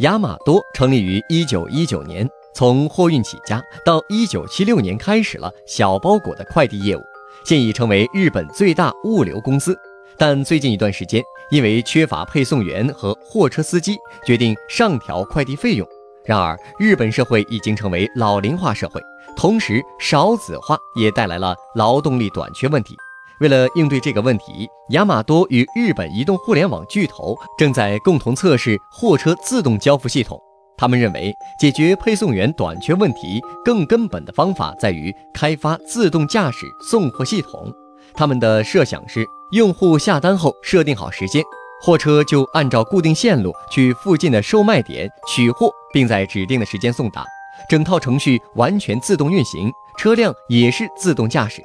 [0.00, 7.02] 亚马多成立于一九一九年，从货运起家，到一九七六年开始了小包裹的快递业务，
[7.44, 9.78] 现已成为日本最大物流公司。
[10.16, 15.86] 但最近一段时间，因为缺乏配送员和货车司机，决定上调快递费用。
[16.24, 19.02] 然而，日本社会已经成为老龄化社会，
[19.36, 22.96] 同时少子化也带来了劳动力短缺问题。
[23.40, 30.38] 为了应对这个问题，亚马多与日本移动互联网巨头正在共同测试货车自动交付系统。
[30.76, 37.72] 他们认为，解决配送员短缺问题更根本的方法在于开发自动驾驶送货系统。
[38.12, 41.42] 他们的设想是，用户下单后设定好时间，
[41.80, 47.24] 货车就按照固定线路去附近的售卖点取货，并在指定的时间送达。
[47.70, 51.62] 整套程序完全自动运行，车辆也是自动驾驶。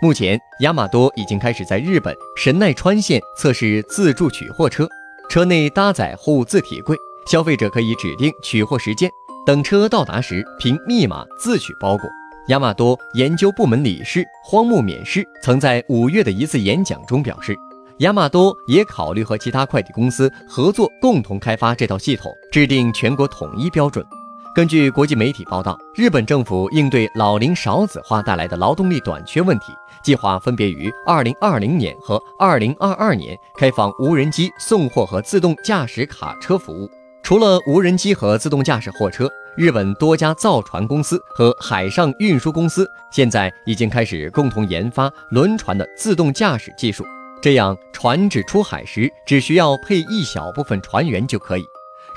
[0.00, 4.88] 目前，亚马多已经开始在日本神奈川县测试自助取货车，
[5.28, 9.10] 车内搭载货物自提柜，消费者可以指定取货时间，
[9.44, 12.08] 等车到达时凭密码自取包裹。
[12.46, 17.56] 亚马多研究部门理事荒木勉士曾在五月的一次演讲中表示，
[17.98, 24.06] 亚马多也考虑和其他快递公司合作，共同开发这套系统，制定全国统一标准。
[24.54, 29.72] 根据国际媒体报道，日本政府应对老龄少子化带来的劳动力短缺问题。
[30.02, 36.90] 计划分别于二零二零年和二零二二年开放无人机送货和自动驾驶卡车服务。
[37.22, 47.04] 除了无人机和自动驾驶货车，日本多家造船公司和海上运输公司现在已经开始共同研发轮船的自动驾驶技术。
[47.40, 51.64] 这样，船只出海时只需要配一小部分船员就可以。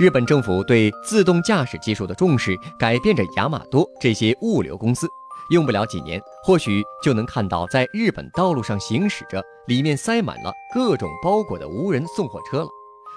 [0.01, 5.07] 日本政府对自动驾驶技术的重视，改变着亚马多这些物流公司。
[5.51, 12.67] 用不了几年，或许就能看到在日本道路上行驶着、里面塞满了各种包裹的无人送货车了。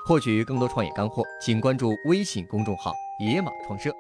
[0.07, 3.91] 获取更多创业干货，请关注微信公众号“野马创社”。